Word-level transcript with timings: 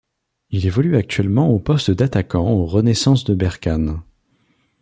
Il 0.49 0.65
évolue 0.65 0.97
actuellement 0.97 1.49
au 1.51 1.59
poste 1.59 1.91
d'attaquant 1.91 2.47
au 2.49 2.65
Renaissance 2.65 3.23
de 3.23 3.35
Berkane. 3.35 4.01